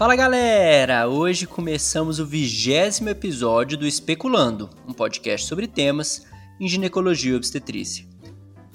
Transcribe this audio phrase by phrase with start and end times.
[0.00, 1.06] Fala galera!
[1.08, 6.24] Hoje começamos o vigésimo episódio do Especulando, um podcast sobre temas
[6.58, 8.06] em ginecologia e obstetrícia.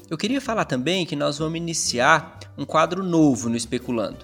[0.07, 4.23] Eu queria falar também que nós vamos iniciar um quadro novo no Especulando.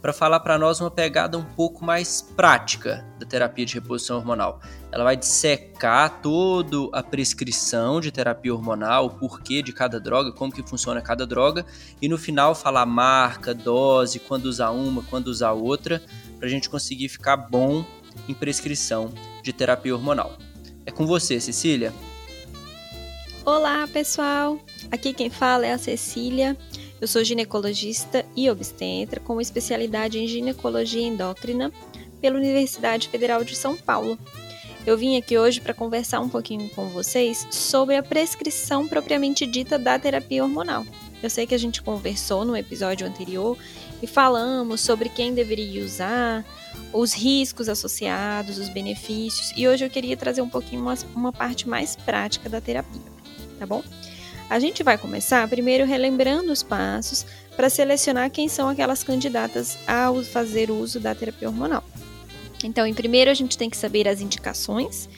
[0.00, 4.60] para falar para nós uma pegada um pouco mais prática da terapia de reposição hormonal.
[4.92, 10.52] Ela vai dissecar toda a prescrição de terapia hormonal, o porquê de cada droga, como
[10.52, 11.66] que funciona cada droga,
[12.00, 16.02] e no final falar marca, dose, quando usar uma, quando usar outra,
[16.38, 17.84] para a gente conseguir ficar bom
[18.28, 20.38] em prescrição de terapia hormonal.
[20.86, 21.92] É com você, Cecília.
[23.44, 24.58] Olá, pessoal!
[24.90, 26.56] Aqui quem fala é a Cecília.
[27.00, 31.72] Eu sou ginecologista e obstetra com especialidade em ginecologia endócrina
[32.20, 34.18] pela Universidade Federal de São Paulo.
[34.84, 39.78] Eu vim aqui hoje para conversar um pouquinho com vocês sobre a prescrição propriamente dita
[39.78, 40.84] da terapia hormonal.
[41.22, 43.56] Eu sei que a gente conversou no episódio anterior
[44.02, 46.44] e falamos sobre quem deveria usar,
[46.92, 51.68] os riscos associados, os benefícios, e hoje eu queria trazer um pouquinho uma, uma parte
[51.68, 53.18] mais prática da terapia
[53.58, 53.82] tá bom?
[54.50, 60.10] A gente vai começar primeiro relembrando os passos para selecionar quem são aquelas candidatas a
[60.32, 61.84] fazer uso da terapia hormonal.
[62.64, 65.08] Então, em primeiro, a gente tem que saber as indicações,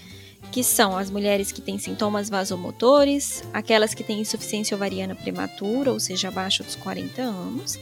[0.50, 6.00] que são as mulheres que têm sintomas vasomotores, aquelas que têm insuficiência ovariana prematura, ou
[6.00, 7.78] seja, abaixo dos 40 anos,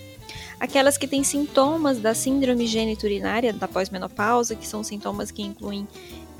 [0.60, 5.88] aquelas que têm sintomas da síndrome geniturinária da pós-menopausa, que são sintomas que incluem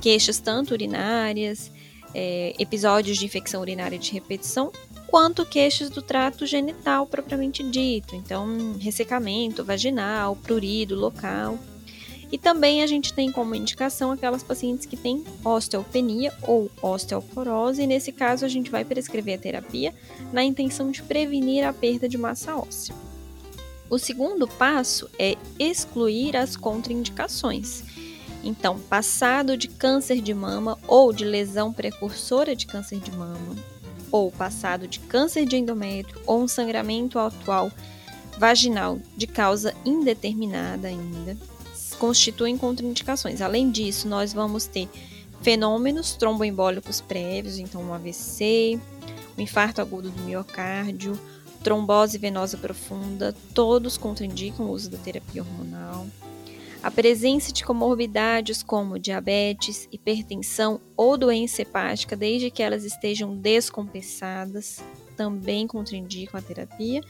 [0.01, 1.73] queixas tanto urinárias,
[2.15, 4.73] é, episódios de infecção urinária de repetição,
[5.09, 11.59] quanto queixas do trato genital propriamente dito, então ressecamento vaginal, prurido local.
[12.31, 17.87] E também a gente tem como indicação aquelas pacientes que têm osteopenia ou osteoporose, e
[17.87, 19.95] nesse caso a gente vai prescrever a terapia
[20.31, 22.95] na intenção de prevenir a perda de massa óssea.
[23.89, 27.83] O segundo passo é excluir as contraindicações.
[28.45, 33.57] Então, passado de câncer de mama ou de lesão precursora de câncer de mama,
[34.11, 37.71] ou passado de câncer de endométrio ou um sangramento atual
[38.39, 41.37] vaginal de causa indeterminada ainda,
[41.99, 43.41] constituem contraindicações.
[43.41, 44.89] Além disso, nós vamos ter
[45.43, 48.79] fenômenos tromboembólicos prévios, então um AVC,
[49.37, 51.19] um infarto agudo do miocárdio,
[51.63, 56.07] trombose venosa profunda, todos contraindicam o uso da terapia hormonal
[56.89, 64.83] a presença de comorbidades como diabetes, hipertensão ou doença hepática, desde que elas estejam descompensadas,
[65.15, 67.03] também contraindicam a terapia.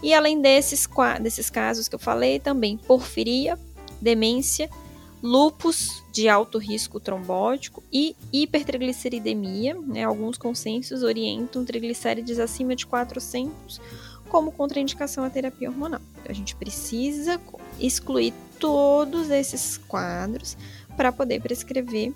[0.00, 0.88] E além desses,
[1.20, 3.58] desses casos que eu falei, também porfiria,
[4.00, 4.70] demência,
[5.20, 9.74] lupus de alto risco trombótico e hipertrigliceridemia.
[9.74, 10.04] Né?
[10.04, 13.80] Alguns consensos orientam triglicérides acima de 400
[14.28, 16.00] como contraindicação à terapia hormonal.
[16.12, 17.36] Então, a gente precisa
[17.80, 20.56] excluir todos esses quadros
[20.96, 22.12] para poder prescrever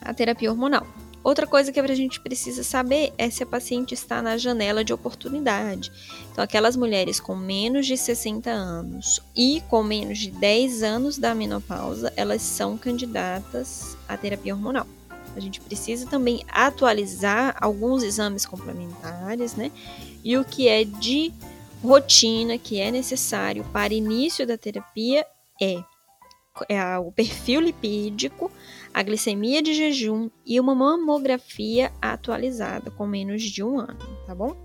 [0.00, 0.86] a terapia hormonal.
[1.24, 4.92] Outra coisa que a gente precisa saber é se a paciente está na janela de
[4.92, 5.90] oportunidade.
[6.30, 11.34] Então, aquelas mulheres com menos de 60 anos e com menos de 10 anos da
[11.34, 14.86] menopausa, elas são candidatas à terapia hormonal.
[15.34, 19.72] A gente precisa também atualizar alguns exames complementares, né?
[20.22, 21.32] E o que é de
[21.84, 25.26] rotina que é necessário para início da terapia
[25.60, 25.84] é,
[26.66, 28.50] é o perfil lipídico,
[28.92, 34.56] a glicemia de jejum e uma mamografia atualizada com menos de um ano, tá bom?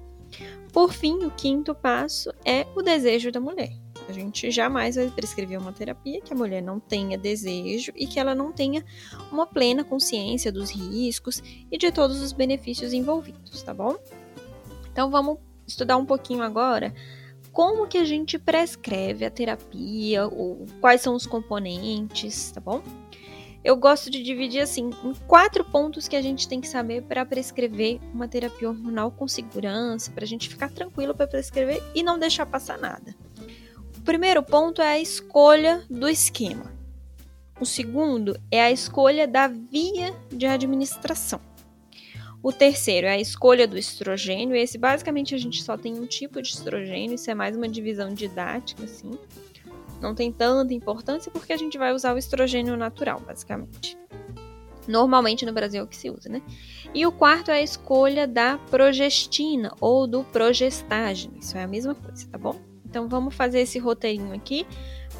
[0.71, 3.73] Por fim, o quinto passo é o desejo da mulher.
[4.07, 8.19] A gente jamais vai prescrever uma terapia que a mulher não tenha desejo e que
[8.19, 8.83] ela não tenha
[9.31, 13.97] uma plena consciência dos riscos e de todos os benefícios envolvidos, tá bom?
[14.91, 15.37] Então vamos
[15.69, 16.93] estudar um pouquinho agora
[17.51, 22.81] como que a gente prescreve a terapia, ou quais são os componentes, tá bom?
[23.63, 27.25] Eu gosto de dividir assim em quatro pontos que a gente tem que saber para
[27.25, 32.17] prescrever uma terapia hormonal com segurança, para a gente ficar tranquilo para prescrever e não
[32.17, 33.13] deixar passar nada.
[33.97, 36.71] O primeiro ponto é a escolha do esquema.
[37.59, 41.48] O segundo é a escolha da via de administração.
[42.41, 44.55] O terceiro é a escolha do estrogênio.
[44.55, 48.13] Esse basicamente a gente só tem um tipo de estrogênio, isso é mais uma divisão
[48.13, 49.11] didática, assim.
[50.01, 53.97] Não tem tanta importância porque a gente vai usar o estrogênio natural, basicamente.
[54.87, 56.41] Normalmente no Brasil é o que se usa, né?
[56.93, 61.37] E o quarto é a escolha da progestina ou do progestágeno.
[61.37, 62.59] Isso é a mesma coisa, tá bom?
[62.85, 64.65] Então vamos fazer esse roteirinho aqui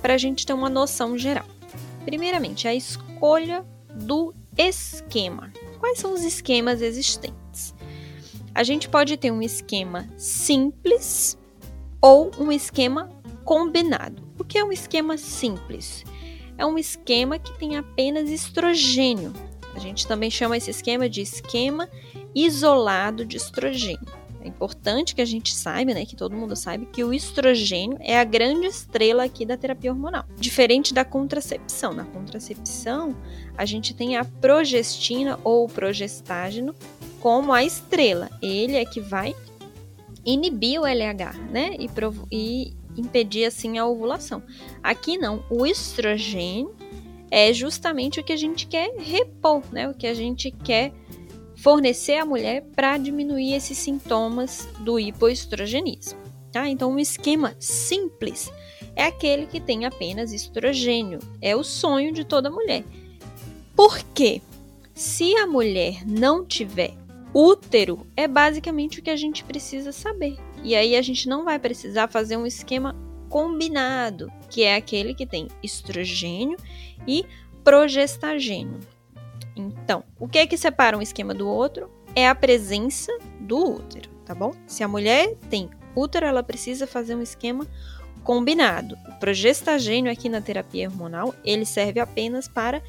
[0.01, 1.45] para a gente ter uma noção geral.
[2.06, 3.63] Primeiramente, a escolha
[3.94, 5.53] do esquema.
[5.79, 7.73] Quais são os esquemas existentes?
[8.53, 11.38] A gente pode ter um esquema simples
[12.01, 13.09] ou um esquema
[13.45, 14.21] combinado.
[14.38, 16.03] O que é um esquema simples?
[16.57, 19.31] É um esquema que tem apenas estrogênio.
[19.73, 21.89] A gente também chama esse esquema de esquema
[22.35, 24.19] isolado de estrogênio.
[24.41, 28.18] É importante que a gente saiba, né, que todo mundo saiba que o estrogênio é
[28.18, 30.25] a grande estrela aqui da terapia hormonal.
[30.38, 31.94] Diferente da contracepção.
[31.94, 33.15] Na contracepção,
[33.57, 36.74] a gente tem a progestina ou progestágeno
[37.19, 38.30] como a estrela.
[38.41, 39.36] Ele é que vai
[40.25, 41.89] inibir o LH, né, e,
[42.31, 44.44] e impedir assim a ovulação.
[44.83, 46.75] Aqui não, o estrogênio
[47.31, 50.92] é justamente o que a gente quer repor, né, o que a gente quer
[51.61, 56.19] fornecer à mulher para diminuir esses sintomas do hipoestrogenismo.
[56.51, 56.67] Tá?
[56.67, 58.51] Então, um esquema simples
[58.95, 61.19] é aquele que tem apenas estrogênio.
[61.41, 62.83] É o sonho de toda mulher.
[63.75, 64.41] Por quê?
[64.94, 66.94] Se a mulher não tiver
[67.33, 70.38] útero, é basicamente o que a gente precisa saber.
[70.63, 72.95] E aí a gente não vai precisar fazer um esquema
[73.29, 76.57] combinado, que é aquele que tem estrogênio
[77.07, 77.23] e
[77.63, 78.79] progestagênio.
[79.89, 81.89] Então, o que é que separa um esquema do outro?
[82.15, 84.53] É a presença do útero, tá bom?
[84.68, 87.65] Se a mulher tem útero, ela precisa fazer um esquema
[88.24, 88.95] combinado.
[89.07, 92.83] O progestagênio aqui na terapia hormonal, ele serve apenas para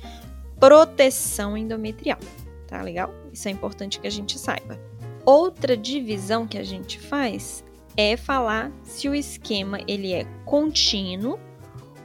[0.59, 2.19] proteção endometrial,
[2.67, 3.15] tá legal?
[3.33, 4.79] Isso é importante que a gente saiba.
[5.25, 7.65] Outra divisão que a gente faz
[7.97, 11.41] é falar se o esquema ele é contínuo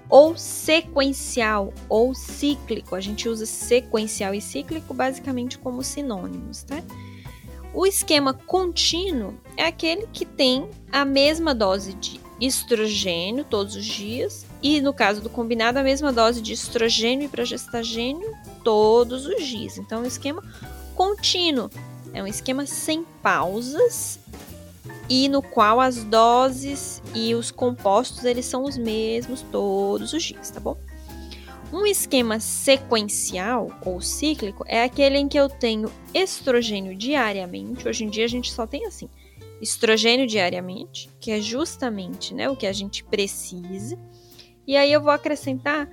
[0.10, 2.96] ou sequencial ou cíclico.
[2.96, 6.82] A gente usa sequencial e cíclico basicamente como sinônimos, tá?
[7.74, 14.46] O esquema contínuo é aquele que tem a mesma dose de estrogênio todos os dias
[14.62, 19.78] e no caso do combinado a mesma dose de estrogênio e progestagênio todos os dias.
[19.78, 20.42] Então, é esquema
[20.96, 21.70] contínuo
[22.16, 24.20] é um esquema sem pausas
[25.10, 30.50] e no qual as doses e os compostos eles são os mesmos todos os dias,
[30.50, 30.78] tá bom?
[31.72, 37.88] Um esquema sequencial ou cíclico é aquele em que eu tenho estrogênio diariamente.
[37.88, 39.10] Hoje em dia a gente só tem assim,
[39.62, 43.98] estrogênio diariamente, que é justamente né, o que a gente precisa.
[44.66, 45.90] E aí eu vou acrescentar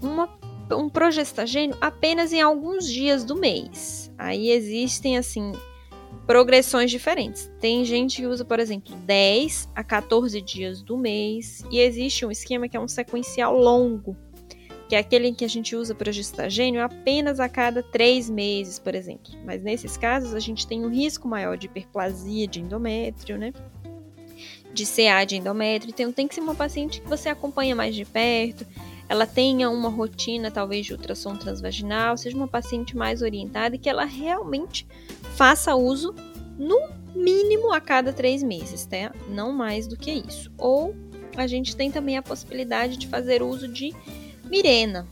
[0.00, 0.28] uma,
[0.72, 4.10] um progestagênio apenas em alguns dias do mês.
[4.16, 5.52] Aí existem assim
[6.28, 7.50] progressões diferentes.
[7.58, 12.30] Tem gente que usa, por exemplo, 10 a 14 dias do mês, e existe um
[12.30, 14.14] esquema que é um sequencial longo,
[14.90, 19.32] que é aquele que a gente usa progestagênio apenas a cada 3 meses, por exemplo.
[19.46, 23.50] Mas nesses casos a gente tem um risco maior de hiperplasia de endométrio, né?
[24.74, 25.90] De CA de endométrio.
[25.90, 28.66] Então tem que ser uma paciente que você acompanha mais de perto,
[29.08, 33.88] ela tenha uma rotina talvez de ultrassom transvaginal, seja uma paciente mais orientada e que
[33.88, 34.86] ela realmente
[35.38, 36.12] faça uso
[36.58, 39.14] no mínimo a cada três meses, tá?
[39.28, 40.50] Não mais do que isso.
[40.58, 40.96] Ou
[41.36, 43.94] a gente tem também a possibilidade de fazer uso de
[44.46, 45.06] Mirena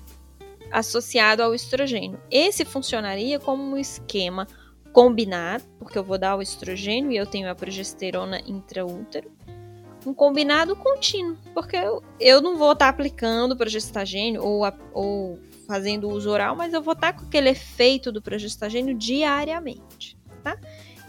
[0.72, 2.20] associado ao estrogênio.
[2.28, 4.48] Esse funcionaria como um esquema
[4.92, 9.30] combinado, porque eu vou dar o estrogênio e eu tenho a progesterona intraútero.
[10.04, 14.62] Um combinado contínuo, porque eu, eu não vou estar tá aplicando progestagênio ou,
[14.92, 20.15] ou fazendo uso oral, mas eu vou estar tá com aquele efeito do progestagênio diariamente
[20.46, 20.58] tá?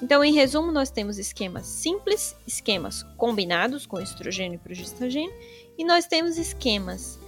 [0.02, 5.34] Então, em resumo, nós temos esquemas simples, esquemas combinados com estrogênio e progestagênio,
[5.78, 7.20] e nós temos esquemas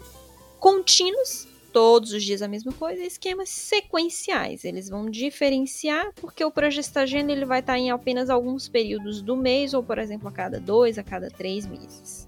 [0.59, 4.63] contínuos, todos os dias a mesma coisa, e esquemas sequenciais.
[4.63, 9.75] Eles vão diferenciar porque o progestagênio ele vai estar em apenas alguns períodos do mês,
[9.75, 12.27] ou por exemplo, a cada dois, a cada três meses.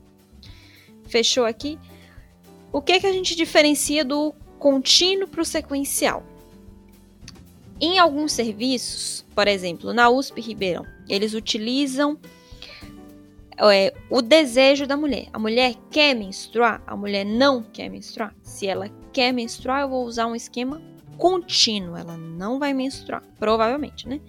[1.07, 1.79] Fechou aqui?
[2.71, 6.23] O que, que a gente diferencia do contínuo para o sequencial?
[7.81, 12.19] Em alguns serviços, por exemplo, na USP Ribeirão, eles utilizam
[13.57, 15.27] é, o desejo da mulher.
[15.33, 18.35] A mulher quer menstruar, a mulher não quer menstruar.
[18.43, 20.79] Se ela quer menstruar, eu vou usar um esquema
[21.17, 21.97] contínuo.
[21.97, 24.21] Ela não vai menstruar, provavelmente, né?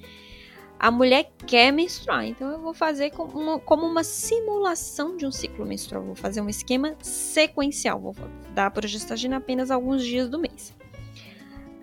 [0.79, 5.31] A mulher quer menstruar, então eu vou fazer como uma, como uma simulação de um
[5.31, 6.03] ciclo menstrual.
[6.03, 8.01] Vou fazer um esquema sequencial.
[8.01, 8.17] Vou
[8.55, 10.75] dar progestagina apenas alguns dias do mês.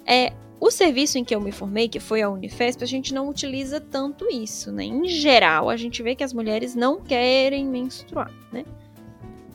[0.06, 3.30] É, O serviço em que eu me formei, que foi a Unifesp, a gente não
[3.30, 4.84] utiliza tanto isso, né?
[4.84, 8.66] Em geral, a gente vê que as mulheres não querem menstruar, né?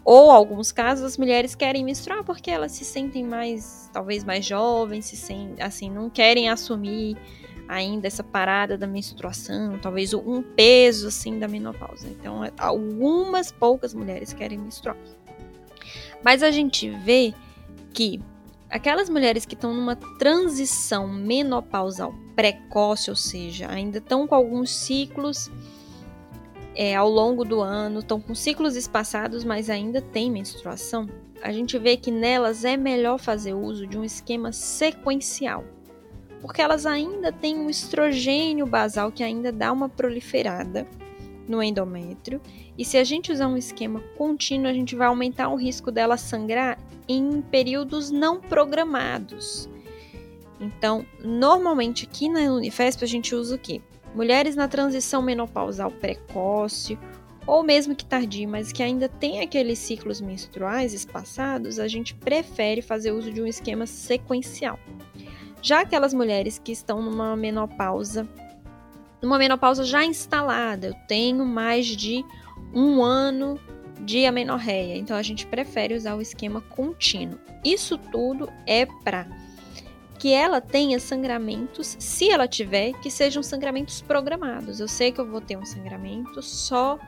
[0.02, 5.06] Ou, alguns casos, as mulheres querem menstruar porque elas se sentem mais, talvez mais jovens,
[5.06, 7.16] se sentem, assim, não querem assumir
[7.68, 12.06] ainda essa parada da menstruação, talvez um peso, assim, da menopausa.
[12.08, 14.96] Então, algumas poucas mulheres querem menstruar.
[16.23, 17.34] Mas a gente vê
[17.92, 18.20] que
[18.75, 25.49] aquelas mulheres que estão numa transição menopausal precoce, ou seja, ainda estão com alguns ciclos
[26.75, 31.09] é, ao longo do ano, estão com ciclos espaçados, mas ainda tem menstruação,
[31.40, 35.62] a gente vê que nelas é melhor fazer uso de um esquema sequencial,
[36.40, 40.85] porque elas ainda têm um estrogênio basal que ainda dá uma proliferada
[41.47, 42.40] no endométrio,
[42.76, 46.16] e se a gente usar um esquema contínuo, a gente vai aumentar o risco dela
[46.16, 46.78] sangrar
[47.09, 49.69] em períodos não programados.
[50.61, 53.81] Então, normalmente aqui na Unifesp a gente usa o quê?
[54.14, 56.99] Mulheres na transição menopausal precoce
[57.47, 62.81] ou mesmo que tardia, mas que ainda tem aqueles ciclos menstruais espaçados, a gente prefere
[62.81, 64.78] fazer uso de um esquema sequencial.
[65.61, 68.26] Já aquelas mulheres que estão numa menopausa,
[69.21, 72.25] numa menopausa já instalada, eu tenho mais de
[72.75, 73.59] um ano
[74.00, 74.97] de amenorreia.
[74.97, 77.38] Então a gente prefere usar o esquema contínuo.
[77.64, 79.26] Isso tudo é para
[80.19, 84.81] que ela tenha sangramentos, se ela tiver, que sejam sangramentos programados.
[84.81, 86.99] Eu sei que eu vou ter um sangramento só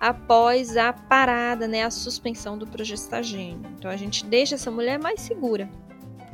[0.00, 3.62] após a parada, né, a suspensão do progestagênio.
[3.78, 5.68] Então a gente deixa essa mulher mais segura,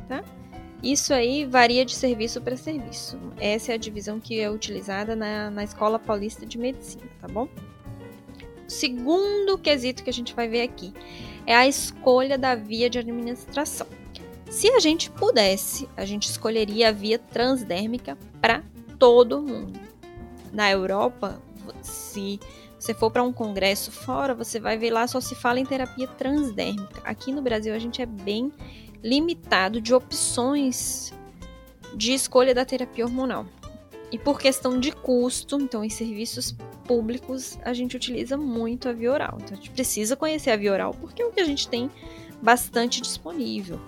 [0.07, 0.23] tá?
[0.83, 3.17] Isso aí varia de serviço para serviço.
[3.39, 7.47] Essa é a divisão que é utilizada na, na Escola Paulista de Medicina, tá bom?
[8.67, 10.93] Segundo quesito que a gente vai ver aqui
[11.45, 13.87] é a escolha da via de administração.
[14.49, 18.63] Se a gente pudesse, a gente escolheria a via transdérmica para
[18.97, 19.79] todo mundo.
[20.53, 21.41] Na Europa,
[21.81, 22.39] se
[22.79, 26.07] você for para um congresso fora, você vai ver lá só se fala em terapia
[26.07, 27.01] transdérmica.
[27.03, 28.51] Aqui no Brasil a gente é bem
[29.03, 31.13] limitado de opções
[31.95, 33.45] de escolha da terapia hormonal.
[34.11, 39.11] E por questão de custo, então em serviços públicos a gente utiliza muito a via
[39.11, 39.37] oral.
[39.41, 41.89] Então a gente precisa conhecer a via oral porque é o que a gente tem
[42.41, 43.79] bastante disponível.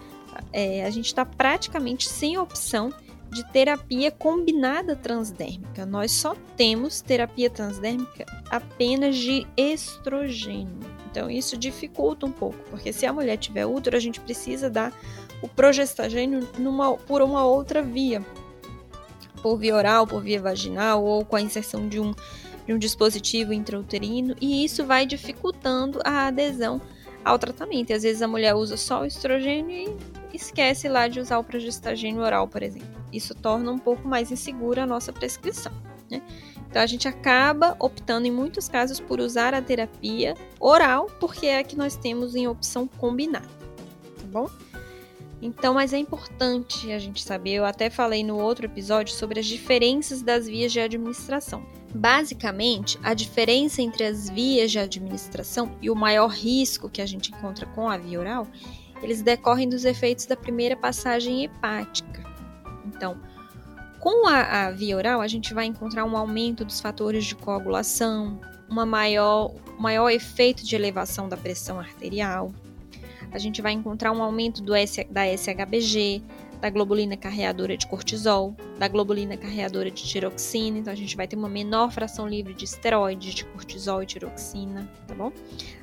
[0.51, 2.91] É, a gente está praticamente sem opção
[3.31, 5.85] de terapia combinada transdérmica.
[5.85, 10.79] Nós só temos terapia transdérmica apenas de estrogênio.
[11.11, 14.93] Então isso dificulta um pouco, porque se a mulher tiver útero, a gente precisa dar
[15.41, 18.25] o progestagênio numa, por uma outra via,
[19.47, 22.13] por via oral, por via vaginal ou com a inserção de um
[22.65, 26.81] de um dispositivo intrauterino e isso vai dificultando a adesão
[27.23, 27.91] ao tratamento.
[27.91, 31.45] E às vezes a mulher usa só o estrogênio e esquece lá de usar o
[31.45, 32.89] progestagênio oral, por exemplo.
[33.11, 35.71] Isso torna um pouco mais insegura a nossa prescrição.
[36.11, 36.21] Né?
[36.69, 41.59] Então a gente acaba optando em muitos casos por usar a terapia oral, porque é
[41.59, 44.49] a que nós temos em opção combinada, tá bom?
[45.41, 49.45] Então, mas é importante a gente saber, eu até falei no outro episódio sobre as
[49.45, 51.63] diferenças das vias de administração.
[51.93, 57.31] Basicamente, a diferença entre as vias de administração e o maior risco que a gente
[57.31, 58.47] encontra com a via oral,
[59.01, 62.23] eles decorrem dos efeitos da primeira passagem hepática.
[62.85, 63.19] Então,
[63.99, 68.39] com a, a via oral, a gente vai encontrar um aumento dos fatores de coagulação,
[68.69, 72.51] uma maior, maior efeito de elevação da pressão arterial.
[73.31, 76.21] A gente vai encontrar um aumento do S, da SHBG,
[76.59, 81.35] da globulina carreadora de cortisol, da globulina carreadora de tiroxina, então a gente vai ter
[81.35, 85.31] uma menor fração livre de esteroides, de cortisol e tiroxina, tá bom?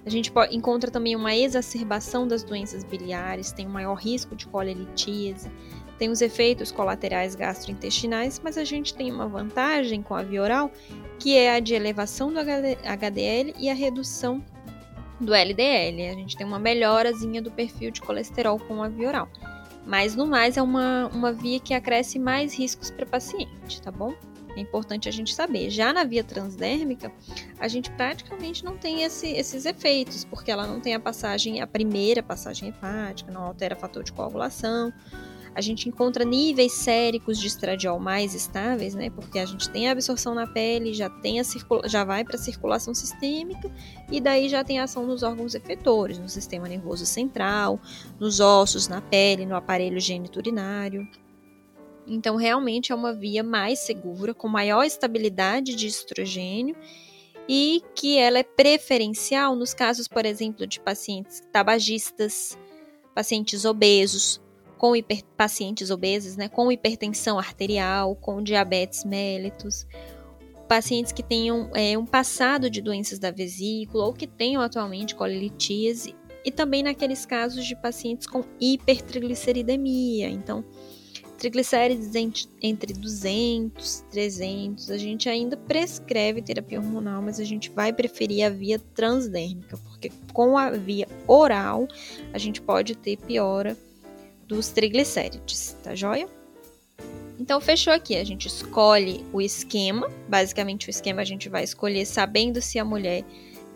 [0.04, 5.48] A gente encontra também uma exacerbação das doenças biliares, tem um maior risco de colelitíase,
[5.96, 10.72] tem os efeitos colaterais gastrointestinais, mas a gente tem uma vantagem com a via oral,
[11.20, 14.42] que é a de elevação do HDL e a redução
[15.21, 16.11] do LDL.
[16.11, 19.28] A gente tem uma melhorazinha do perfil de colesterol com a via oral.
[19.87, 24.14] Mas no mais é uma, uma via que acresce mais riscos para paciente, tá bom?
[24.56, 25.68] É importante a gente saber.
[25.68, 27.12] Já na via transdérmica,
[27.59, 31.66] a gente praticamente não tem esse, esses efeitos, porque ela não tem a passagem, a
[31.66, 34.92] primeira passagem hepática, não altera fator de coagulação,
[35.54, 39.08] a gente encontra níveis séricos de estradiol mais estáveis, né?
[39.08, 41.44] Porque a gente tem a absorção na pele, já tem a
[41.87, 43.70] já vai para a circulação sistêmica
[44.11, 47.80] e daí já tem ação nos órgãos efetores, no sistema nervoso central,
[48.18, 51.06] nos ossos, na pele, no aparelho geniturinário.
[52.06, 56.76] Então, realmente é uma via mais segura, com maior estabilidade de estrogênio
[57.49, 62.58] e que ela é preferencial nos casos, por exemplo, de pacientes tabagistas,
[63.14, 64.42] pacientes obesos,
[64.78, 69.87] com hiper, pacientes obesos, né, com hipertensão arterial, com diabetes mellitus,
[70.69, 76.14] pacientes que tenham é, um passado de doenças da vesícula ou que tenham atualmente colelitíase
[76.45, 80.28] e também naqueles casos de pacientes com hipertrigliceridemia.
[80.28, 80.64] Então,
[81.38, 82.14] triglicérides
[82.62, 88.45] entre 200 e 300, a gente ainda prescreve terapia hormonal, mas a gente vai preferir
[88.45, 91.88] a via transdérmica, porque com a via oral
[92.33, 93.76] a gente pode ter piora
[94.46, 96.28] dos triglicérides, tá joia?
[97.38, 98.16] Então, fechou aqui.
[98.16, 100.10] A gente escolhe o esquema.
[100.28, 103.24] Basicamente, o esquema a gente vai escolher sabendo se a mulher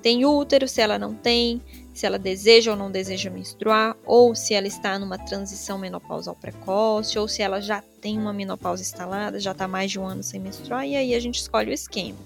[0.00, 1.60] tem útero, se ela não tem,
[1.92, 7.18] se ela deseja ou não deseja menstruar, ou se ela está numa transição menopausal precoce,
[7.18, 10.38] ou se ela já tem uma menopausa instalada, já está mais de um ano sem
[10.38, 12.18] menstruar, e aí a gente escolhe o esquema.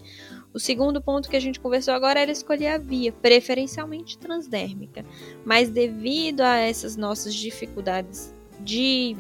[0.55, 5.05] O segundo ponto que a gente conversou agora era escolher a via, preferencialmente transdérmica.
[5.45, 9.17] Mas devido a essas nossas dificuldades de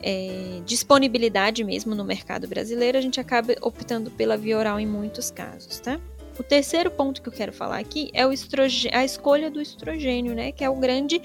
[0.00, 5.30] é, disponibilidade mesmo no mercado brasileiro, a gente acaba optando pela via oral em muitos
[5.30, 5.98] casos, tá?
[6.38, 10.50] O terceiro ponto que eu quero falar aqui é a escolha do estrogênio, né?
[10.50, 11.22] Que é o grande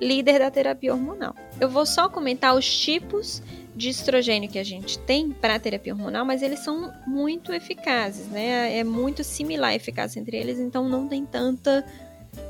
[0.00, 1.34] líder da terapia hormonal.
[1.60, 3.42] Eu vou só comentar os tipos
[3.74, 8.76] de estrogênio que a gente tem para terapia hormonal, mas eles são muito eficazes, né?
[8.76, 11.84] É muito similar a eficácia entre eles, então não tem tanta,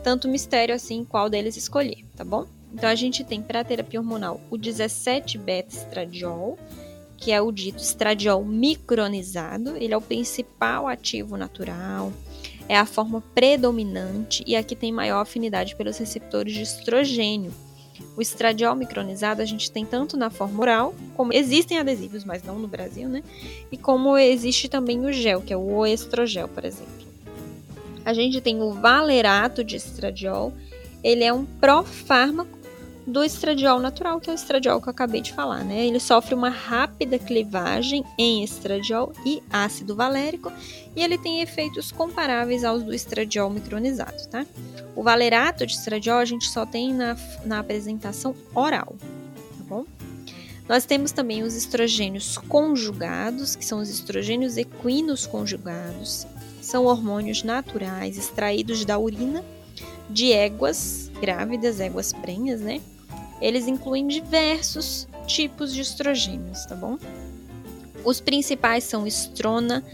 [0.03, 2.47] tanto mistério assim qual deles escolher, tá bom?
[2.73, 6.59] Então a gente tem para terapia hormonal o 17-beta-estradiol,
[7.17, 12.13] que é o dito estradiol micronizado, ele é o principal ativo natural,
[12.69, 17.53] é a forma predominante e aqui tem maior afinidade pelos receptores de estrogênio.
[18.17, 22.59] O estradiol micronizado a gente tem tanto na forma oral, como existem adesivos, mas não
[22.59, 23.23] no Brasil, né?
[23.71, 26.93] E como existe também o gel, que é o estrogel, por exemplo.
[28.05, 30.53] A gente tem o valerato de estradiol,
[31.03, 32.62] ele é um profármaco
[33.07, 35.87] do estradiol natural, que é o estradiol que eu acabei de falar, né?
[35.87, 40.53] Ele sofre uma rápida clivagem em estradiol e ácido valérico
[40.95, 44.47] e ele tem efeitos comparáveis aos do estradiol micronizado, tá?
[44.95, 48.95] O valerato de estradiol a gente só tem na, na apresentação oral,
[49.59, 49.85] tá bom?
[50.69, 56.27] Nós temos também os estrogênios conjugados, que são os estrogênios equinos conjugados.
[56.61, 59.45] São hormônios naturais extraídos da urina
[60.09, 62.81] de éguas grávidas, éguas prenhas, né?
[63.43, 66.97] Eles incluem diversos tipos de estrogênios, tá bom?
[68.05, 69.85] Os principais são estrona,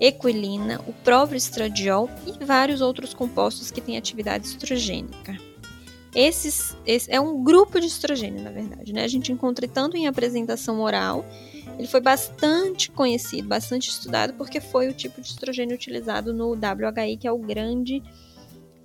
[0.00, 5.38] equilina, o próprio estradiol e vários outros compostos que têm atividade estrogênica.
[6.14, 9.04] Esses, esse é um grupo de estrogênio, na verdade, né?
[9.04, 11.24] A gente encontra tanto em apresentação oral,
[11.78, 17.18] ele foi bastante conhecido, bastante estudado, porque foi o tipo de estrogênio utilizado no WHI,
[17.18, 18.02] que é o grande,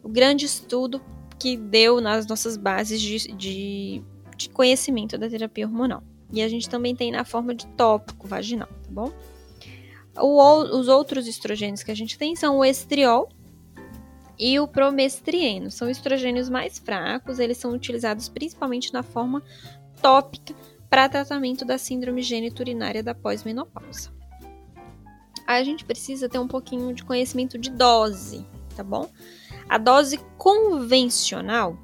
[0.03, 1.01] o grande estudo
[1.39, 4.03] que deu nas nossas bases de, de,
[4.43, 6.03] de conhecimento da terapia hormonal.
[6.31, 9.11] E a gente também tem na forma de tópico vaginal, tá bom?
[10.17, 13.29] O, os outros estrogênios que a gente tem são o estriol
[14.39, 15.69] e o promestrieno.
[15.69, 19.43] São estrogênios mais fracos, eles são utilizados principalmente na forma
[20.01, 20.53] tópica
[20.89, 24.11] para tratamento da síndrome geniturinária da pós-menopausa.
[25.47, 29.09] A gente precisa ter um pouquinho de conhecimento de dose, tá bom?
[29.69, 31.77] A dose convencional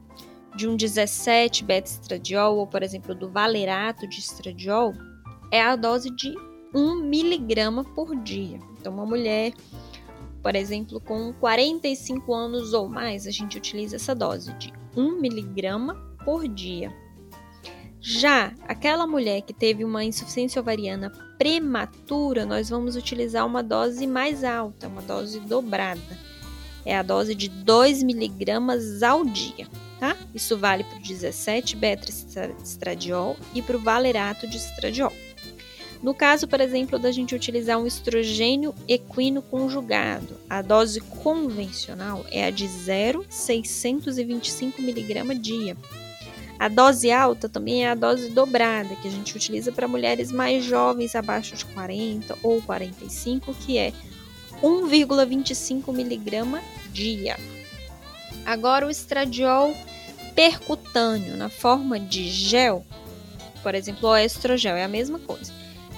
[0.57, 4.93] de um 17 beta-estradiol, ou por exemplo do valerato de estradiol,
[5.51, 6.35] é a dose de
[6.73, 8.59] 1 miligrama por dia.
[8.77, 9.53] Então, uma mulher,
[10.41, 15.95] por exemplo, com 45 anos ou mais, a gente utiliza essa dose de 1 miligrama
[16.25, 16.91] por dia.
[18.01, 24.43] Já aquela mulher que teve uma insuficiência ovariana prematura, nós vamos utilizar uma dose mais
[24.43, 26.27] alta, uma dose dobrada
[26.87, 29.67] é a dose de 2 miligramas ao dia,
[29.99, 30.17] tá?
[30.33, 35.13] Isso vale para o 17 beta-estradiol e para o valerato de estradiol.
[36.01, 42.45] No caso, por exemplo, da gente utilizar um estrogênio equino conjugado, a dose convencional é
[42.45, 45.75] a de 0,625 mg dia.
[46.59, 50.63] A dose alta também é a dose dobrada, que a gente utiliza para mulheres mais
[50.63, 53.93] jovens, abaixo de 40 ou 45, que é
[54.61, 57.37] 1,25 miligrama dia.
[58.47, 59.75] Agora o estradiol
[60.33, 62.85] percutâneo na forma de gel,
[63.61, 65.51] por exemplo, o estrogel é a mesma coisa.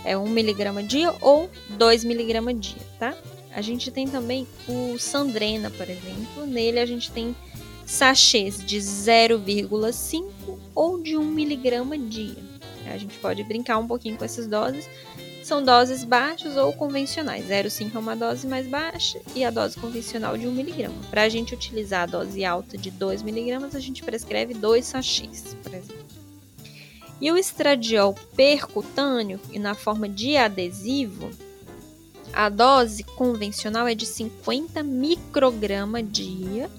[0.03, 3.15] É 1 miligrama dia ou 2 miligrama dia, tá?
[3.53, 6.47] A gente tem também o Sandrena, por exemplo.
[6.47, 7.35] Nele a gente tem
[7.85, 12.37] sachês de 0,5 ou de 1 miligrama dia.
[12.87, 14.89] A gente pode brincar um pouquinho com essas doses
[15.49, 17.47] são doses baixas ou convencionais.
[17.47, 20.91] 0,5 é uma dose mais baixa e a dose convencional de 1mg.
[21.09, 25.73] Para a gente utilizar a dose alta de 2mg, a gente prescreve 2 sachês, por
[25.73, 26.05] exemplo.
[27.19, 31.31] E o estradiol percutâneo, na forma de adesivo,
[32.31, 36.69] a dose convencional é de 50 microgramas dia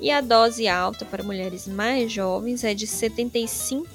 [0.00, 3.86] e a dose alta para mulheres mais jovens é de 75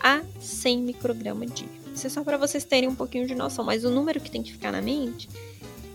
[0.00, 1.79] a 100 microgramas dia.
[2.00, 4.42] Isso é só para vocês terem um pouquinho de noção, mas o número que tem
[4.42, 5.28] que ficar na mente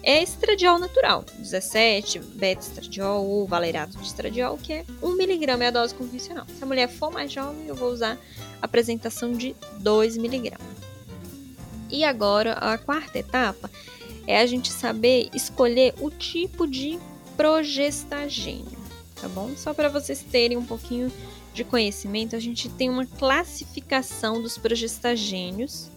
[0.03, 5.71] é estradiol natural, 17, beta-estradiol ou valerato de estradiol, que é 1 miligrama é a
[5.71, 6.45] dose convencional.
[6.55, 8.19] Se a mulher for mais jovem, eu vou usar
[8.61, 10.67] a apresentação de 2 miligramas.
[11.89, 13.71] E agora, a quarta etapa
[14.27, 16.99] é a gente saber escolher o tipo de
[17.35, 18.77] progestagênio,
[19.19, 19.57] tá bom?
[19.57, 21.11] Só para vocês terem um pouquinho
[21.51, 25.94] de conhecimento, a gente tem uma classificação dos progestagênios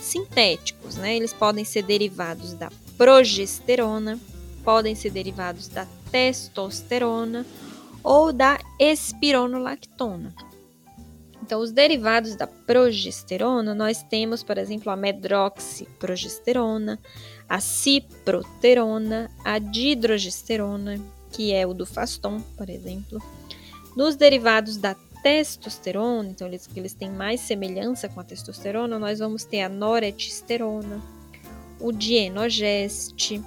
[0.00, 1.16] sintéticos, né?
[1.16, 4.18] Eles podem ser derivados da progesterona,
[4.64, 7.44] podem ser derivados da testosterona
[8.02, 10.34] ou da espironolactona.
[11.42, 16.98] Então, os derivados da progesterona, nós temos, por exemplo, a medroxiprogesterona,
[17.48, 21.00] a ciproterona, a didrogesterona,
[21.32, 23.22] que é o do Faston, por exemplo.
[23.96, 29.44] Nos derivados da testosterona, então eles, eles têm mais semelhança com a testosterona, nós vamos
[29.44, 31.00] ter a noretesterona,
[31.80, 33.42] o dienogeste.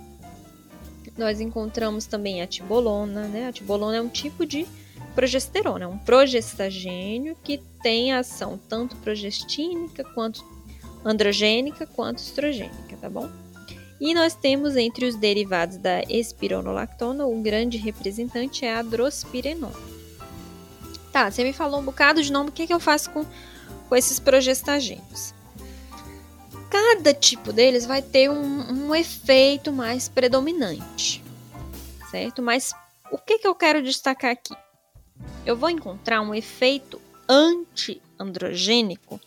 [1.18, 3.48] Nós encontramos também a tibolona, né?
[3.48, 4.66] A tibolona é um tipo de
[5.14, 10.44] progesterona, é um progestagênio que tem ação tanto progestínica quanto
[11.04, 13.30] androgênica quanto estrogênica, tá bom?
[14.00, 20.01] E nós temos entre os derivados da espironolactona, o grande representante é a drospirenona.
[21.12, 23.26] Tá, você me falou um bocado de nome, o que, é que eu faço com,
[23.90, 25.34] com esses progestagênios?
[26.70, 31.22] Cada tipo deles vai ter um, um efeito mais predominante,
[32.10, 32.42] certo?
[32.42, 32.72] Mas
[33.12, 34.56] o que, que eu quero destacar aqui?
[35.46, 39.20] Eu vou encontrar um efeito anti-androgênico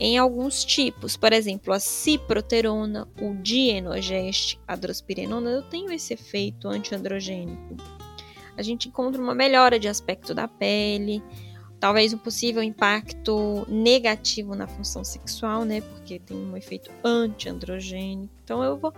[0.00, 6.68] em alguns tipos, por exemplo, a ciproterona, o dienogeste, a drospirenona, eu tenho esse efeito
[6.68, 7.76] antiandrogênico.
[8.58, 11.22] A gente encontra uma melhora de aspecto da pele,
[11.78, 15.80] talvez um possível impacto negativo na função sexual, né?
[15.80, 18.32] Porque tem um efeito antiandrogênico.
[18.44, 18.92] Então eu vou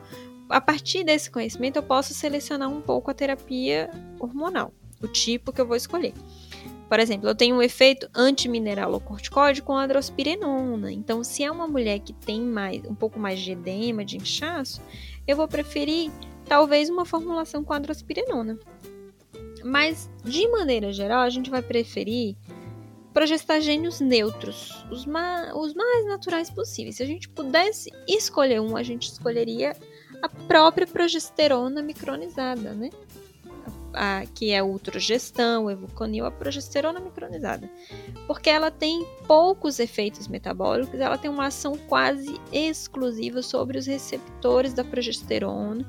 [0.49, 5.61] a partir desse conhecimento eu posso selecionar um pouco a terapia hormonal, o tipo que
[5.61, 6.13] eu vou escolher.
[6.89, 10.91] Por exemplo, eu tenho um efeito antimineralocorticoide com a drospirenona.
[10.91, 14.83] Então, se é uma mulher que tem mais, um pouco mais de edema, de inchaço,
[15.25, 16.11] eu vou preferir
[16.47, 18.59] talvez uma formulação com a drospirenona.
[19.65, 22.37] Mas, de maneira geral, a gente vai preferir
[23.13, 26.97] progestagênios neutros, os, ma os mais naturais possíveis.
[26.97, 29.77] Se a gente pudesse escolher um, a gente escolheria
[30.23, 32.91] a própria progesterona micronizada, né?
[33.93, 37.69] a, que é o ultrogestão, o a progesterona micronizada.
[38.27, 44.73] Porque ela tem poucos efeitos metabólicos, ela tem uma ação quase exclusiva sobre os receptores
[44.73, 45.85] da progesterona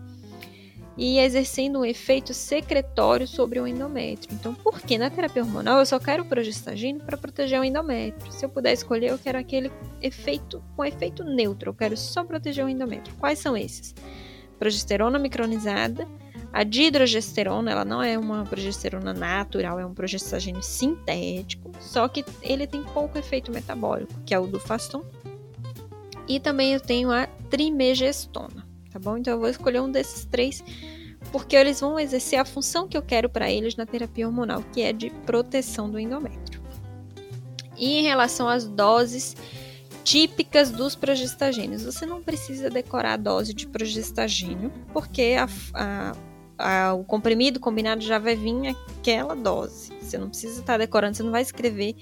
[1.02, 4.32] e exercendo um efeito secretório sobre o endométrio.
[4.36, 8.32] Então, por que na terapia hormonal eu só quero progestagina para proteger o endométrio?
[8.32, 12.64] Se eu puder escolher, eu quero aquele efeito com efeito neutro, eu quero só proteger
[12.64, 13.16] o endométrio.
[13.18, 13.96] Quais são esses?
[14.60, 16.08] Progesterona micronizada,
[16.54, 22.68] a dihidrogesterona, ela não é uma progesterona natural, é um progestagênio sintético, só que ele
[22.68, 25.04] tem pouco efeito metabólico, que é o do Faston.
[26.28, 29.18] E também eu tenho a trimegestona, tá bom?
[29.18, 30.64] Então eu vou escolher um desses três,
[31.32, 34.82] porque eles vão exercer a função que eu quero para eles na terapia hormonal, que
[34.82, 36.62] é de proteção do endométrio.
[37.78, 39.36] E em relação às doses
[40.04, 46.16] típicas dos progestagênios, você não precisa decorar a dose de progestagênio, porque a, a
[46.94, 48.68] o comprimido combinado já vai vir
[49.00, 49.92] aquela dose.
[50.00, 51.96] Você não precisa estar decorando, você não vai escrever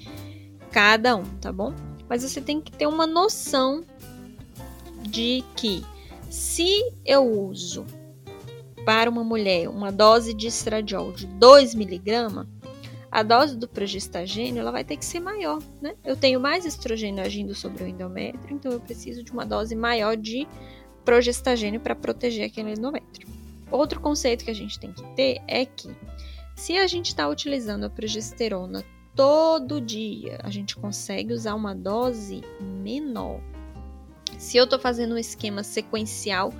[0.71, 1.73] cada um, tá bom?
[2.07, 3.83] Mas você tem que ter uma noção
[5.03, 5.85] de que
[6.29, 6.67] se
[7.05, 7.85] eu uso
[8.85, 12.47] para uma mulher uma dose de estradiol de 2 miligramas,
[13.11, 15.95] a dose do progestagênio ela vai ter que ser maior, né?
[16.03, 20.15] Eu tenho mais estrogênio agindo sobre o endométrio, então eu preciso de uma dose maior
[20.15, 20.47] de
[21.03, 23.27] progestagênio para proteger aquele endométrio.
[23.71, 25.89] Outro conceito que a gente tem que ter é que
[26.55, 28.83] se a gente está utilizando a progesterona
[29.15, 33.41] todo dia, a gente consegue usar uma dose menor.
[34.37, 36.53] Se eu estou fazendo um esquema sequencial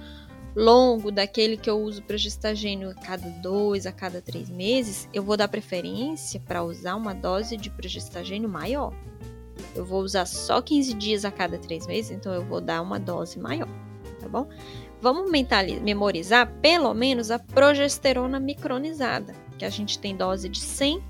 [0.56, 5.38] longo, daquele que eu uso progestagênio a cada dois, a cada três meses, eu vou
[5.38, 8.94] dar preferência para usar uma dose de progestagênio maior.
[9.76, 13.00] Eu vou usar só 15 dias a cada três meses, então eu vou dar uma
[13.00, 13.70] dose maior,
[14.20, 14.50] tá bom?
[15.02, 15.32] Vamos
[15.82, 21.02] memorizar pelo menos a progesterona micronizada, que a gente tem dose de 100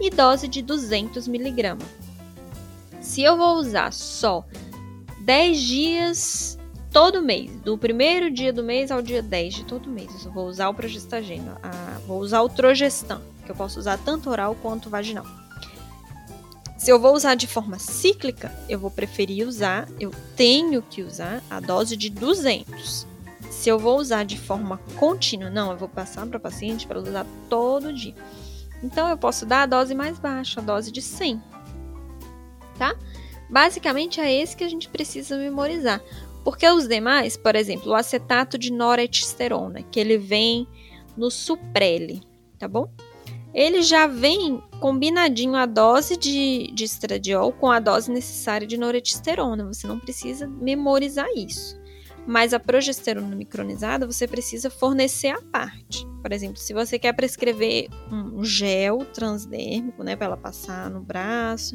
[0.00, 1.86] e dose de 200 miligramas.
[3.00, 4.44] Se eu vou usar só
[5.30, 6.58] 10 dias
[6.90, 10.48] todo mês, do primeiro dia do mês ao dia 10 de todo mês, eu vou
[10.48, 14.90] usar o progestageno, a, vou usar o trogestan, que eu posso usar tanto oral quanto
[14.90, 15.24] vaginal.
[16.76, 21.40] Se eu vou usar de forma cíclica, eu vou preferir usar, eu tenho que usar
[21.48, 23.06] a dose de 200.
[23.52, 26.98] Se eu vou usar de forma contínua, não, eu vou passar para o paciente para
[26.98, 28.16] usar todo dia.
[28.82, 31.40] Então eu posso dar a dose mais baixa, a dose de 100.
[32.76, 32.96] Tá?
[33.50, 36.00] Basicamente é esse que a gente precisa memorizar.
[36.44, 40.66] Porque os demais, por exemplo, o acetato de norethisterona, que ele vem
[41.16, 42.22] no Suprele,
[42.58, 42.88] tá bom?
[43.52, 49.66] Ele já vem combinadinho a dose de, de estradiol com a dose necessária de norethisterona.
[49.66, 51.78] Você não precisa memorizar isso.
[52.26, 56.06] Mas a progesterona micronizada você precisa fornecer à parte.
[56.22, 61.74] Por exemplo, se você quer prescrever um gel transdérmico, né, para ela passar no braço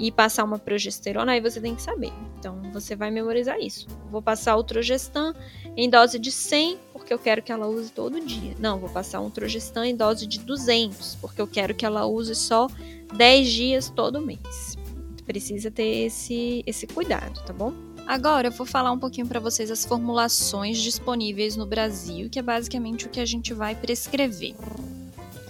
[0.00, 2.10] e passar uma progesterona, aí você tem que saber.
[2.38, 3.86] Então, você vai memorizar isso.
[4.10, 5.34] Vou passar o trogestan
[5.76, 8.56] em dose de 100, porque eu quero que ela use todo dia.
[8.58, 12.34] Não, vou passar um trogestan em dose de 200, porque eu quero que ela use
[12.34, 12.66] só
[13.14, 14.78] 10 dias todo mês.
[15.26, 17.74] Precisa ter esse, esse cuidado, tá bom?
[18.06, 22.42] Agora eu vou falar um pouquinho para vocês as formulações disponíveis no Brasil, que é
[22.42, 24.54] basicamente o que a gente vai prescrever.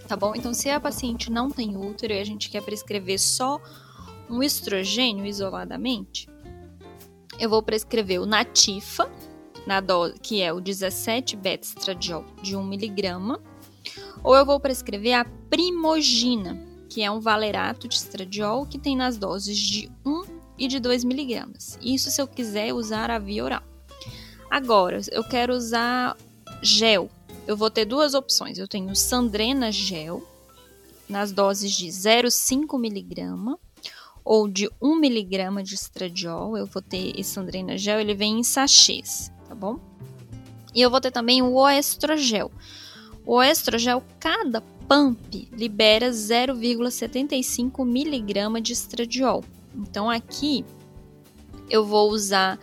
[0.09, 0.35] Tá bom?
[0.35, 3.63] Então, se a paciente não tem útero e a gente quer prescrever só
[4.31, 6.29] um estrogênio isoladamente,
[7.39, 9.11] eu vou prescrever o Natifa,
[9.67, 13.41] na dose, que é o 17 beta-estradiol de 1mg,
[14.23, 19.17] ou eu vou prescrever a Primogina, que é um valerato de estradiol que tem nas
[19.17, 20.23] doses de 1
[20.59, 21.79] e de 2 miligramas.
[21.83, 23.63] Isso se eu quiser usar a via oral.
[24.51, 26.17] Agora, eu quero usar
[26.63, 27.09] gel.
[27.47, 28.59] Eu vou ter duas opções.
[28.59, 30.23] Eu tenho Sandrena gel,
[31.09, 33.59] nas doses de 0,5 miligrama
[34.25, 36.57] ou de 1 miligrama de estradiol.
[36.57, 39.79] Eu vou ter esse Sandrena gel, ele vem em sachês, tá bom?
[40.75, 42.51] E eu vou ter também o oestrogel.
[43.27, 49.45] O oestrogel, cada pump libera 0,75 miligrama de estradiol.
[49.75, 50.65] Então aqui
[51.69, 52.59] eu vou usar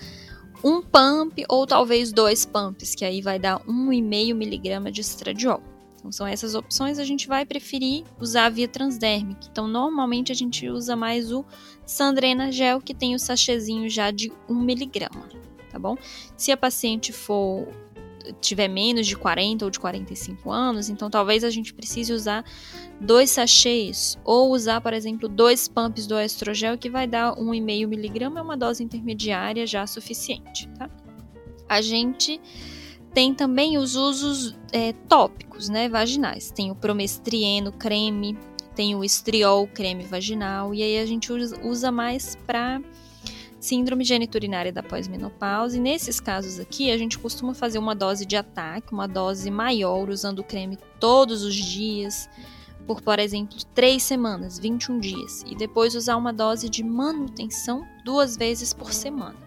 [0.64, 5.62] um pump ou talvez dois pumps, que aí vai dar 1,5 miligrama de estradiol.
[6.08, 9.42] Então são essas opções, a gente vai preferir usar via transdérmica.
[9.52, 11.44] Então normalmente a gente usa mais o
[11.86, 15.28] Sandrena Gel, que tem o sachêzinho já de 1 miligrama,
[15.70, 15.98] tá bom?
[16.38, 17.68] Se a paciente for
[18.40, 22.46] tiver menos de 40 ou de 45 anos, então talvez a gente precise usar
[23.02, 28.40] dois sachês ou usar, por exemplo, dois pumps do estrogel que vai dar 1,5 miligrama,
[28.40, 30.90] é uma dose intermediária já suficiente, tá?
[31.68, 32.40] A gente
[33.18, 36.52] tem também os usos é, tópicos, né, vaginais.
[36.52, 38.38] Tem o promestrieno creme,
[38.76, 42.80] tem o estriol creme vaginal e aí a gente usa, mais para
[43.60, 45.78] síndrome geniturinária da pós-menopausa.
[45.78, 50.12] E nesses casos aqui, a gente costuma fazer uma dose de ataque, uma dose maior,
[50.12, 52.30] usando o creme todos os dias,
[52.86, 58.38] por, por exemplo, 3 semanas, 21 dias, e depois usar uma dose de manutenção duas
[58.38, 59.47] vezes por semana.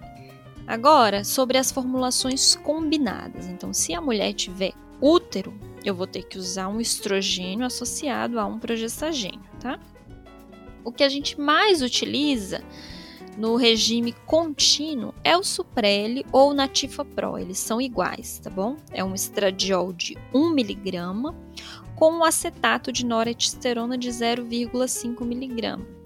[0.70, 3.48] Agora, sobre as formulações combinadas.
[3.48, 5.52] Então, se a mulher tiver útero,
[5.85, 9.80] eu vou ter que usar um estrogênio associado a um progestagênio, tá?
[10.85, 12.62] O que a gente mais utiliza
[13.37, 18.76] no regime contínuo é o Suprele ou Natifa Pro, eles são iguais, tá bom?
[18.92, 21.35] É um estradiol de 1 mg
[21.96, 25.99] com um acetato de norethisterona de 0,5 mg.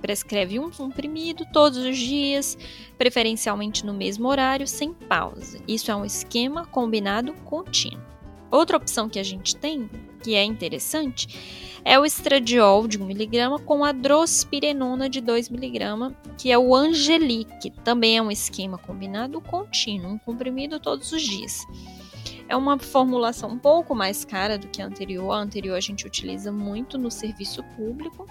[0.00, 2.56] Prescreve um comprimido todos os dias,
[2.96, 5.60] preferencialmente no mesmo horário, sem pausa.
[5.66, 8.02] Isso é um esquema combinado contínuo.
[8.50, 9.90] Outra opção que a gente tem,
[10.22, 16.58] que é interessante, é o estradiol de 1mg com a drospirenona de 2mg, que é
[16.58, 17.70] o Angelique.
[17.84, 21.64] Também é um esquema combinado contínuo, um comprimido todos os dias.
[22.48, 25.32] É uma formulação um pouco mais cara do que a anterior.
[25.32, 28.26] A anterior a gente utiliza muito no serviço público.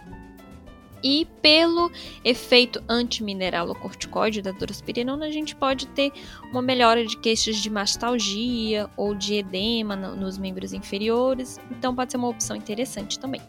[1.04, 1.92] E pelo
[2.24, 6.12] efeito antimineralocorticoide da drospirenona, a gente pode ter
[6.52, 11.60] uma melhora de queixas de mastalgia ou de edema nos membros inferiores.
[11.72, 13.42] Então pode ser uma opção interessante também.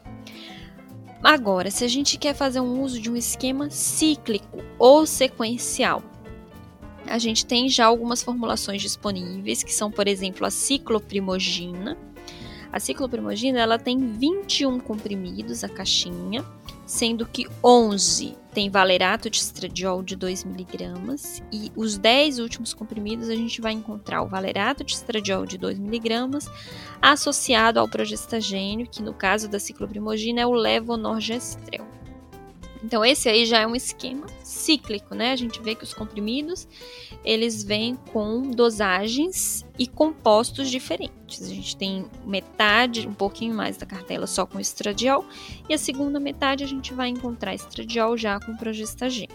[1.23, 6.03] Agora, se a gente quer fazer um uso de um esquema cíclico ou sequencial,
[7.07, 11.97] a gente tem já algumas formulações disponíveis, que são, por exemplo, a cicloprimogina.
[12.71, 16.45] A cicloprimogina ela tem 21 comprimidos a caixinha,
[16.89, 23.37] sendo que 11 tem valerato de estradiol de 2mg e os 10 últimos comprimidos a
[23.37, 26.51] gente vai encontrar o valerato de estradiol de 2mg
[27.01, 31.98] associado ao progestagênio, que no caso da cicloprimogina é o levonorgestrel.
[32.83, 35.33] Então esse aí já é um esquema cíclico, né?
[35.33, 36.69] A gente vê que os comprimidos
[37.25, 41.43] eles vêm com dosagens e compostos diferentes.
[41.43, 45.25] A gente tem metade, um pouquinho mais da cartela só com estradiol
[45.69, 49.35] e a segunda metade a gente vai encontrar estradiol já com progestagena.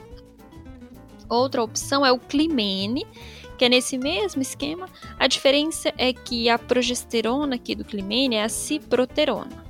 [1.29, 3.06] Outra opção é o Climene,
[3.58, 4.88] que é nesse mesmo esquema.
[5.17, 9.62] A diferença é que a progesterona aqui do Climene é a ciproterona.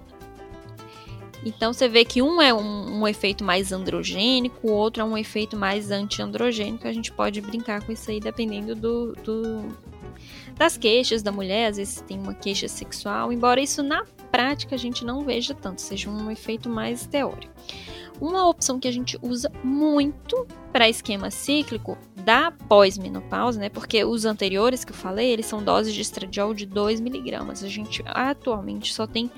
[1.45, 5.17] Então você vê que um é um, um, efeito mais androgênico, o outro é um
[5.17, 6.87] efeito mais antiandrogênico.
[6.87, 9.67] A gente pode brincar com isso aí dependendo do, do,
[10.55, 11.69] das queixas da mulher.
[11.69, 15.81] Às vezes tem uma queixa sexual, embora isso na prática a gente não veja tanto,
[15.81, 17.53] seja um efeito mais teórico.
[18.21, 23.69] Uma opção que a gente usa muito para esquema cíclico da pós-menopausa, né?
[23.69, 27.63] Porque os anteriores que eu falei, eles são doses de estradiol de 2 miligramas.
[27.63, 29.29] A gente atualmente só tem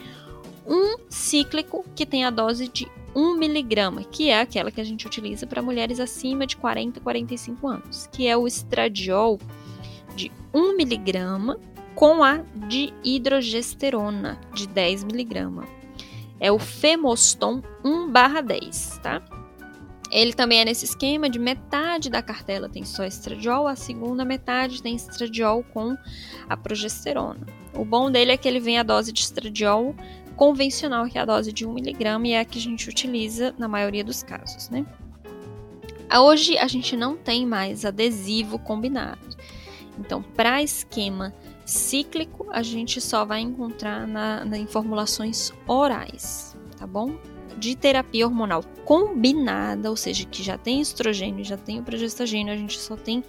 [0.68, 5.08] um cíclico que tem a dose de 1 miligrama, que é aquela que a gente
[5.08, 9.40] utiliza para mulheres acima de 40 45 anos, que é o estradiol
[10.16, 11.60] de 1 miligrama
[11.96, 15.66] com a de hidrogesterona de 10 miligrama.
[16.40, 19.22] É o Femoston 1/10, tá?
[20.12, 24.82] Ele também é nesse esquema de metade da cartela tem só estradiol, a segunda metade
[24.82, 25.96] tem estradiol com
[26.48, 27.46] a progesterona.
[27.74, 29.96] O bom dele é que ele vem a dose de estradiol
[30.36, 33.68] convencional, que é a dose de 1mg, e é a que a gente utiliza na
[33.68, 34.86] maioria dos casos, né?
[36.14, 39.36] Hoje a gente não tem mais adesivo combinado.
[40.00, 41.34] Então, para esquema
[41.66, 47.16] cíclico, a gente só vai encontrar na, na, em formulações orais, tá bom?
[47.58, 52.58] De terapia hormonal combinada, ou seja, que já tem estrogênio, já tem o progestagênio, a
[52.58, 53.24] gente só tem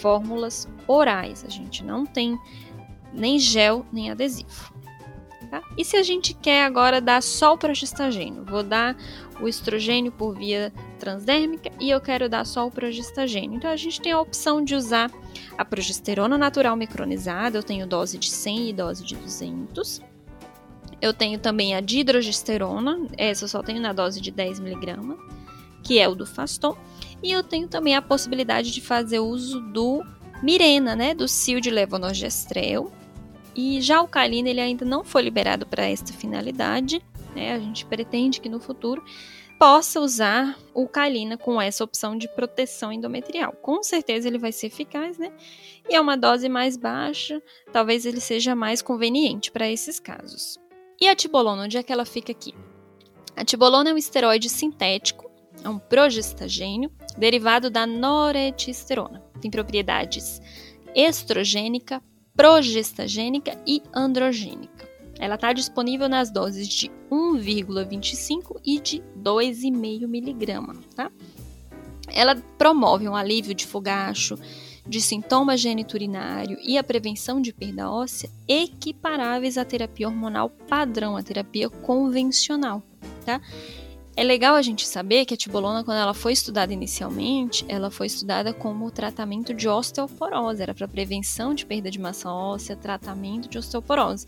[0.00, 2.38] fórmulas orais, a gente não tem
[3.12, 4.72] nem gel nem adesivo.
[5.56, 5.62] Tá?
[5.76, 8.44] E se a gente quer agora dar só o progestagênio?
[8.44, 8.96] Vou dar
[9.40, 13.56] o estrogênio por via transdérmica e eu quero dar só o progestagênio.
[13.56, 15.10] Então a gente tem a opção de usar
[15.56, 20.02] a progesterona natural micronizada, eu tenho dose de 100 e dose de 200.
[21.00, 25.16] Eu tenho também a dihidrogesterona, essa eu só tenho na dose de 10mg,
[25.82, 26.76] que é o do Faston.
[27.22, 30.02] E eu tenho também a possibilidade de fazer uso do
[30.42, 32.92] Mirena, né, do cio de levonorgestrel,
[33.56, 37.02] e já o Kalina ele ainda não foi liberado para esta finalidade.
[37.34, 37.54] Né?
[37.54, 39.02] A gente pretende que no futuro
[39.58, 43.52] possa usar o Kalina com essa opção de proteção endometrial.
[43.52, 45.32] Com certeza ele vai ser eficaz, né?
[45.88, 47.42] E é uma dose mais baixa,
[47.72, 50.58] talvez ele seja mais conveniente para esses casos.
[51.00, 52.54] E a tibolona, onde é que ela fica aqui?
[53.34, 55.30] A tibolona é um esteroide sintético,
[55.64, 59.22] é um progestagênio derivado da noretesterona.
[59.40, 60.40] Tem propriedades
[60.94, 62.02] estrogênica,
[62.36, 64.86] progestagênica e androgênica.
[65.18, 71.10] Ela está disponível nas doses de 1,25 e de 2,5 miligrama, tá?
[72.08, 74.38] Ela promove um alívio de fogacho,
[74.86, 81.22] de sintoma geniturinário e a prevenção de perda óssea equiparáveis à terapia hormonal padrão, à
[81.22, 82.82] terapia convencional,
[83.24, 83.40] tá?
[84.18, 88.06] É legal a gente saber que a tibolona, quando ela foi estudada inicialmente, ela foi
[88.06, 93.58] estudada como tratamento de osteoporose, era para prevenção de perda de massa óssea, tratamento de
[93.58, 94.26] osteoporose.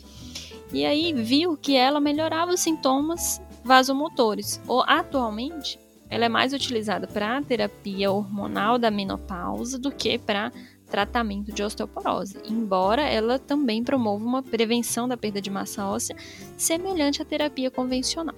[0.75, 4.61] E aí viu que ela melhorava os sintomas vasomotores.
[4.69, 10.53] Ou atualmente, ela é mais utilizada para terapia hormonal da menopausa do que para
[10.91, 16.17] tratamento de osteoporose, embora ela também promova uma prevenção da perda de massa óssea
[16.59, 18.37] semelhante à terapia convencional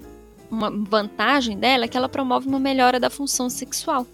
[0.51, 4.07] uma vantagem dela é que ela promove uma melhora da função sexual,